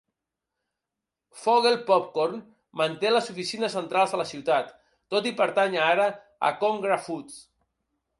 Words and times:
Vogel 1.41 1.75
Popcorn 1.89 2.39
manté 2.81 3.11
les 3.11 3.29
oficines 3.33 3.75
centrals 3.79 4.15
a 4.15 4.21
la 4.23 4.27
ciutat, 4.31 4.73
tot 5.15 5.29
i 5.33 5.35
pertànyer 5.43 5.83
ara 5.91 6.09
a 6.49 6.51
ConAgra 6.65 6.99
Foods. 7.09 7.37